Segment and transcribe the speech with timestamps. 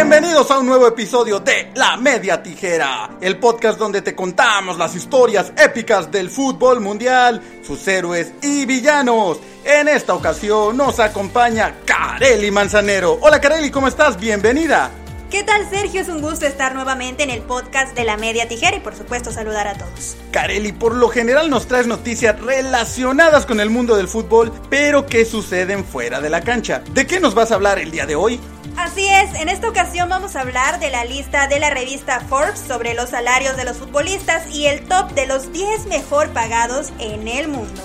[0.00, 4.96] Bienvenidos a un nuevo episodio de La Media Tijera, el podcast donde te contamos las
[4.96, 9.40] historias épicas del fútbol mundial, sus héroes y villanos.
[9.62, 13.18] En esta ocasión nos acompaña Kareli Manzanero.
[13.20, 14.18] Hola Kareli, ¿cómo estás?
[14.18, 14.90] Bienvenida.
[15.30, 16.00] ¿Qué tal Sergio?
[16.00, 19.30] Es un gusto estar nuevamente en el podcast de la media tijera y por supuesto
[19.30, 20.16] saludar a todos.
[20.32, 25.24] Kareli, por lo general nos traes noticias relacionadas con el mundo del fútbol, pero que
[25.24, 26.82] suceden fuera de la cancha.
[26.92, 28.40] ¿De qué nos vas a hablar el día de hoy?
[28.76, 32.58] Así es, en esta ocasión vamos a hablar de la lista de la revista Forbes
[32.58, 37.28] sobre los salarios de los futbolistas y el top de los 10 mejor pagados en
[37.28, 37.80] el mundo.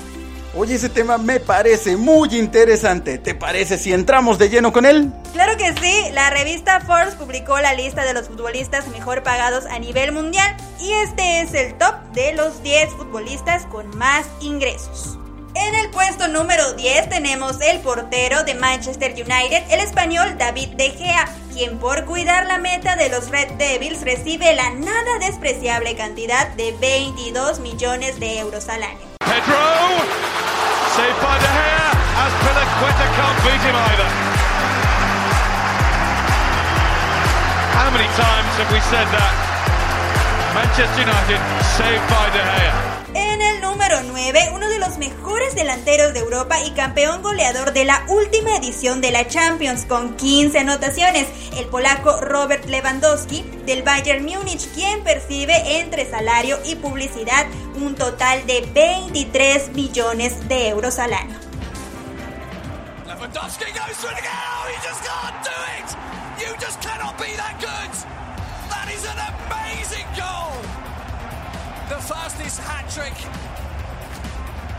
[0.57, 3.17] Oye, ese tema me parece muy interesante.
[3.17, 5.11] ¿Te parece si entramos de lleno con él?
[5.33, 9.79] Claro que sí, la revista Forbes publicó la lista de los futbolistas mejor pagados a
[9.79, 15.19] nivel mundial y este es el top de los 10 futbolistas con más ingresos.
[15.55, 20.91] En el puesto número 10 tenemos el portero de Manchester United, el español David De
[20.91, 26.47] Gea, quien por cuidar la meta de los Red Devils recibe la nada despreciable cantidad
[26.55, 29.14] de 22 millones de euros al año.
[29.45, 30.01] Pedro
[30.95, 31.89] Saved by De Gea,
[32.23, 34.09] as Pilaqueta can't beat him either.
[37.77, 39.33] How many times have we said that?
[40.55, 41.41] Manchester United
[41.77, 42.94] saved by De Gea.
[43.87, 48.55] Número 9, uno de los mejores delanteros de Europa y campeón goleador de la última
[48.55, 55.03] edición de la Champions con 15 anotaciones, el polaco Robert Lewandowski del Bayern Múnich, quien
[55.03, 61.39] percibe entre salario y publicidad un total de 23 millones de euros al año.
[71.87, 73.13] The fastest hat trick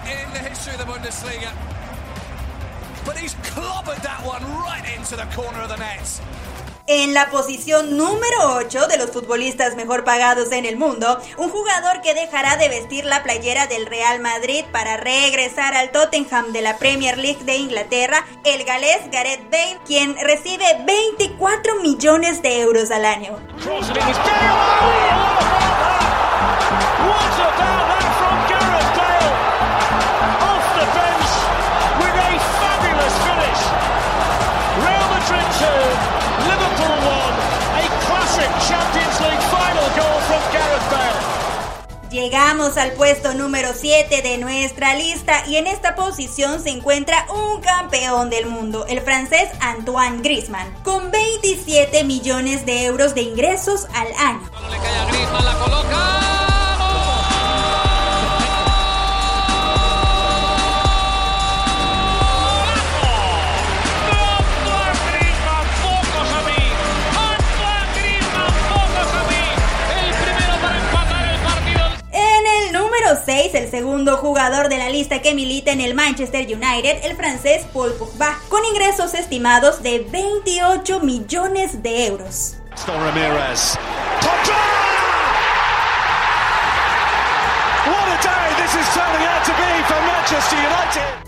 [0.06, 1.52] in the history of the Bundesliga.
[3.04, 6.20] But he's clobbered that one right into the corner of the net.
[6.88, 12.00] En la posición número 8 de los futbolistas mejor pagados en el mundo, un jugador
[12.00, 16.78] que dejará de vestir la playera del Real Madrid para regresar al Tottenham de la
[16.78, 23.04] Premier League de Inglaterra, el galés Gareth Bale, quien recibe 24 millones de euros al
[23.04, 23.36] año.
[42.10, 47.60] Llegamos al puesto número 7 de nuestra lista y en esta posición se encuentra un
[47.60, 54.08] campeón del mundo, el francés Antoine Griezmann, con 27 millones de euros de ingresos al
[54.18, 54.40] año.
[73.56, 77.92] El segundo jugador de la lista que milita en el Manchester United, el francés Paul
[77.94, 82.56] Pogba, con ingresos estimados de 28 millones de euros.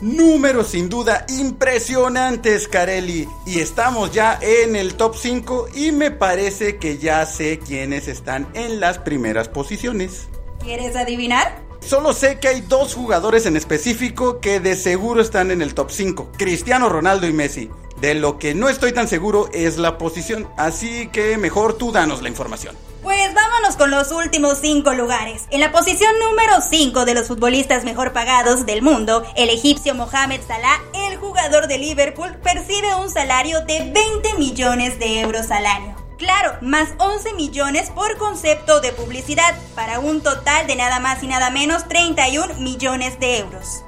[0.00, 3.28] Números sin duda impresionantes, Carelli.
[3.46, 8.48] Y estamos ya en el top 5 y me parece que ya sé quiénes están
[8.54, 10.28] en las primeras posiciones.
[10.62, 11.67] ¿Quieres adivinar?
[11.80, 15.90] Solo sé que hay dos jugadores en específico que de seguro están en el top
[15.90, 17.70] 5, Cristiano Ronaldo y Messi.
[18.00, 22.22] De lo que no estoy tan seguro es la posición, así que mejor tú danos
[22.22, 22.76] la información.
[23.02, 25.46] Pues vámonos con los últimos 5 lugares.
[25.50, 30.40] En la posición número 5 de los futbolistas mejor pagados del mundo, el egipcio Mohamed
[30.46, 35.97] Salah, el jugador de Liverpool, percibe un salario de 20 millones de euros al año.
[36.18, 41.28] Claro, más 11 millones por concepto de publicidad, para un total de nada más y
[41.28, 43.84] nada menos 31 millones de euros.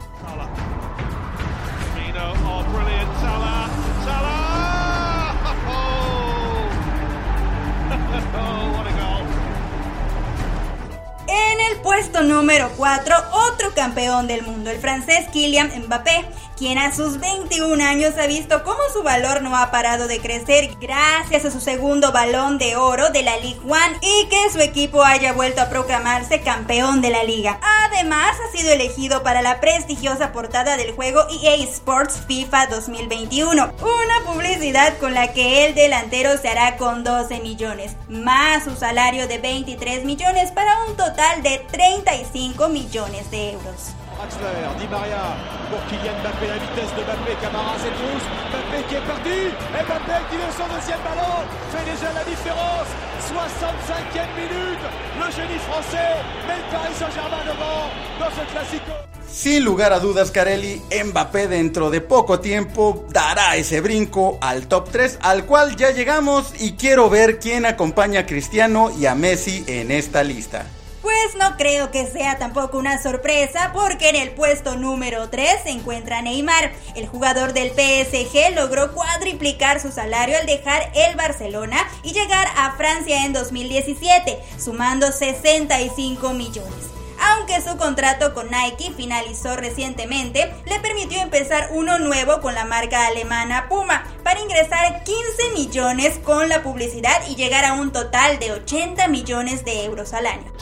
[11.71, 16.25] El puesto número 4, otro campeón del mundo, el francés Kylian Mbappé,
[16.61, 20.77] quien a sus 21 años ha visto cómo su valor no ha parado de crecer
[20.79, 25.03] gracias a su segundo balón de oro de la Ligue 1 y que su equipo
[25.03, 27.59] haya vuelto a proclamarse campeón de la liga.
[27.89, 34.31] Además, ha sido elegido para la prestigiosa portada del juego EA Sports FIFA 2021, una
[34.31, 39.39] publicidad con la que el delantero se hará con 12 millones, más su salario de
[39.39, 43.95] 23 millones para un total de 35 millones de euros.
[44.21, 45.37] Draxler, Di Maria
[45.71, 50.37] pour Kylian Mbappé, la vitesse de Mbappé, Camara s'étrousse, Mbappé qui est et Mbappé qui
[50.37, 51.41] met son deuxième ballon,
[51.73, 52.91] fait déjà la différence,
[53.25, 54.85] 65e minute,
[55.17, 56.11] le génie français
[56.47, 57.89] met le Paris Saint-Germain devant
[58.21, 58.93] dans ce classico.
[59.27, 64.91] Sin lugar a dudas, Carelli, Mbappé dentro de poco tiempo dará ese brinco al top
[64.91, 69.65] 3 al cual ya llegamos y quiero ver quién acompaña a Cristiano y a Messi
[69.67, 70.67] en esta lista.
[71.03, 75.71] Pues no creo que sea tampoco una sorpresa porque en el puesto número 3 se
[75.71, 76.73] encuentra Neymar.
[76.95, 82.73] El jugador del PSG logró cuadriplicar su salario al dejar el Barcelona y llegar a
[82.77, 87.00] Francia en 2017, sumando 65 millones
[87.37, 93.07] aunque su contrato con Nike finalizó recientemente, le permitió empezar uno nuevo con la marca
[93.07, 98.53] alemana Puma para ingresar 15 millones con la publicidad y llegar a un total de
[98.53, 100.53] 80 millones de euros al año.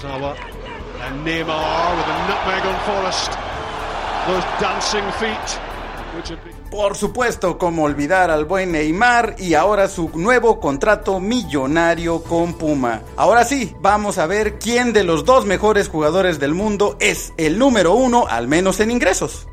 [6.71, 13.03] Por supuesto, como olvidar al buen Neymar y ahora su nuevo contrato millonario con Puma.
[13.17, 17.59] Ahora sí, vamos a ver quién de los dos mejores jugadores del mundo es el
[17.59, 19.47] número uno, al menos en ingresos.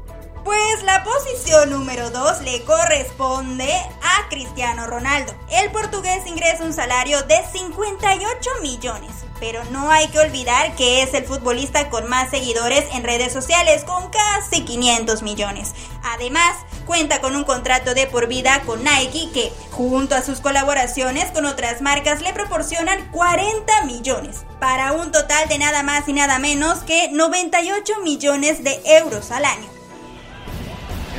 [0.46, 5.34] Pues la posición número 2 le corresponde a Cristiano Ronaldo.
[5.52, 11.14] El portugués ingresa un salario de 58 millones, pero no hay que olvidar que es
[11.14, 15.74] el futbolista con más seguidores en redes sociales, con casi 500 millones.
[16.04, 21.32] Además, cuenta con un contrato de por vida con Nike que, junto a sus colaboraciones
[21.32, 26.40] con otras marcas, le proporcionan 40 millones, para un total de nada más y nada
[26.40, 29.76] menos que 98 millones de euros al año.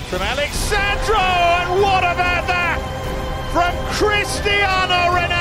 [0.08, 2.78] from Alexandro, and what about that
[3.90, 5.35] Cristiano Ronaldo?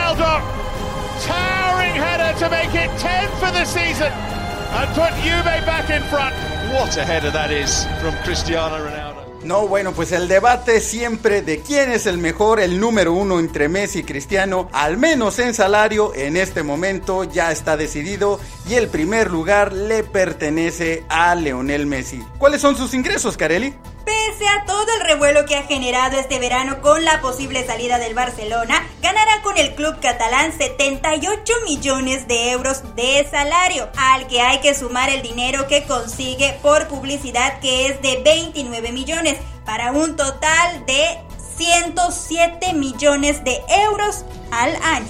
[2.45, 6.35] Towering header to make it 10 for the season and put Juve back in front.
[6.73, 9.15] What a header that is from Cristiano Ronaldo.
[9.43, 13.69] No, bueno, pues el debate siempre de quién es el mejor, el número uno entre
[13.69, 18.87] Messi y Cristiano, al menos en salario, en este momento ya está decidido y el
[18.87, 22.23] primer lugar le pertenece a Leonel Messi.
[22.39, 23.75] ¿Cuáles son sus ingresos, Carelli?
[24.05, 28.13] Pese a todo el revuelo que ha generado este verano con la posible salida del
[28.13, 34.59] Barcelona, ganará con el club catalán 78 millones de euros de salario, al que hay
[34.59, 40.15] que sumar el dinero que consigue por publicidad que es de 29 millones, para un
[40.15, 41.19] total de
[41.57, 45.07] 107 millones de euros al año.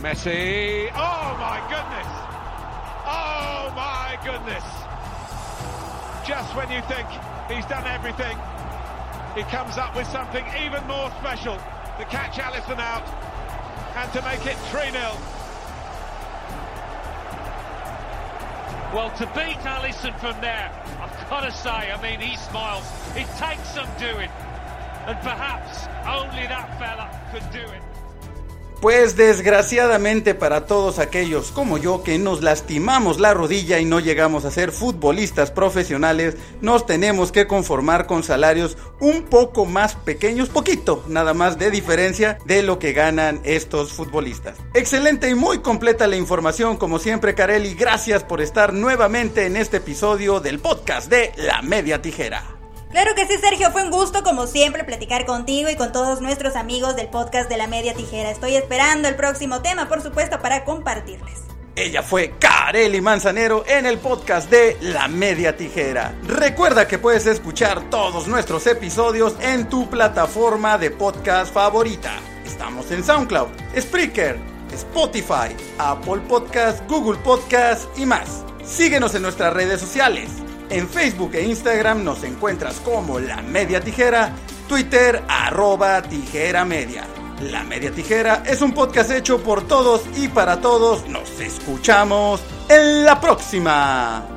[0.00, 2.06] Messi, oh my goodness,
[3.06, 4.95] oh my goodness.
[6.26, 7.06] Just when you think
[7.48, 8.36] he's done everything,
[9.36, 13.06] he comes up with something even more special to catch Allison out
[13.96, 15.02] and to make it 3 0.
[18.92, 20.70] Well, to beat Allison from there,
[21.00, 22.84] I've got to say, I mean, he smiles.
[23.14, 24.30] It takes some doing.
[25.06, 27.95] And perhaps only that fella could do it.
[28.80, 34.44] Pues desgraciadamente para todos aquellos como yo que nos lastimamos la rodilla y no llegamos
[34.44, 41.02] a ser futbolistas profesionales, nos tenemos que conformar con salarios un poco más pequeños, poquito
[41.08, 44.58] nada más de diferencia de lo que ganan estos futbolistas.
[44.74, 49.78] Excelente y muy completa la información como siempre Carelli, gracias por estar nuevamente en este
[49.78, 52.55] episodio del podcast de La Media Tijera.
[52.96, 56.56] Claro que sí, Sergio, fue un gusto como siempre platicar contigo y con todos nuestros
[56.56, 58.30] amigos del podcast de la media tijera.
[58.30, 61.42] Estoy esperando el próximo tema, por supuesto, para compartirles.
[61.74, 66.14] Ella fue Kareli Manzanero en el podcast de La Media Tijera.
[66.26, 72.14] Recuerda que puedes escuchar todos nuestros episodios en tu plataforma de podcast favorita.
[72.46, 73.48] Estamos en SoundCloud,
[73.78, 74.38] Spreaker,
[74.72, 78.42] Spotify, Apple Podcast, Google Podcast y más.
[78.64, 80.45] Síguenos en nuestras redes sociales.
[80.68, 84.34] En Facebook e Instagram nos encuentras como La Media Tijera,
[84.68, 87.06] Twitter arroba Tijera Media.
[87.40, 91.06] La Media Tijera es un podcast hecho por todos y para todos.
[91.08, 94.35] Nos escuchamos en la próxima.